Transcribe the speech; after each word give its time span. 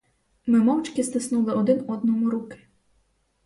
Ми 0.47 0.59
мовчки 0.59 1.03
стиснули 1.03 1.53
один 1.53 1.91
одному 1.91 2.29
руки. 2.29 2.59